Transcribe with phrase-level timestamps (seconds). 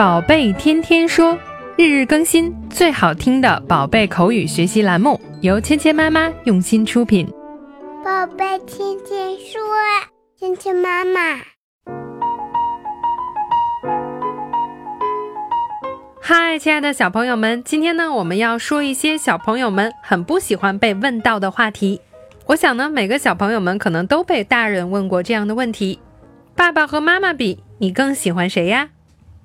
[0.00, 1.38] 宝贝天天说，
[1.76, 7.28] 日日更新，最好听的宝贝口语学习栏目，由芊芊妈妈用心出品。
[8.02, 9.60] 宝贝天天说，
[10.38, 11.42] 芊芊妈妈。
[16.18, 22.00] 嗨，亲爱的小朋友们，今天呢，我们要说一些小朋友们很不喜欢被问到的话题。
[22.46, 25.98] 我想呢，每个小朋友们可能都被大人问过这样的问题：
[26.56, 28.88] 爸爸和妈妈比，你更喜欢谁呀？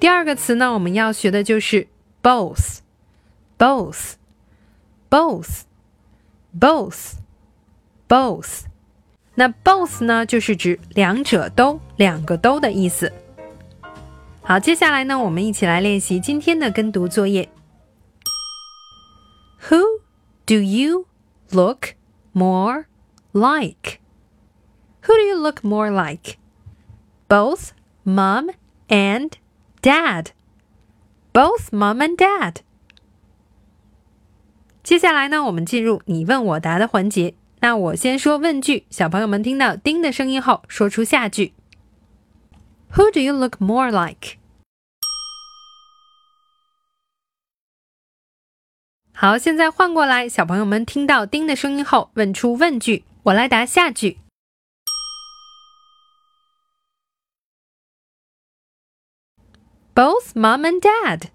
[0.00, 1.86] 第二个词呢，我们要学的就是
[2.20, 4.14] both，both。
[5.11, 5.61] both,
[6.57, 7.13] both,
[8.07, 8.65] both。
[9.35, 13.13] 那 both 呢，就是指两者都、两个都的意思。
[14.41, 17.49] 好，接下来呢，我们一起来练习今天的跟读作业。
[19.69, 20.01] Who
[20.45, 21.05] do you
[21.51, 21.95] look
[22.31, 22.85] more
[23.33, 23.99] like?
[25.03, 26.37] Who do you look more like?
[27.27, 27.71] Both
[28.05, 28.51] mom
[28.87, 29.31] and
[29.81, 30.27] dad.
[31.33, 32.61] Both mom and dad.
[34.82, 37.34] 接下来呢，我们进入你问我答的环节。
[37.60, 41.54] 那我先说问句，小朋友们听到“叮”的声音后，说出下句。
[42.94, 44.38] Who do you look more like？
[49.14, 53.04] 好，现在换过来，小朋友们听到“叮”的声音后，问出问句。
[53.22, 54.18] 我来答下句。
[59.94, 61.28] Both mom and dad。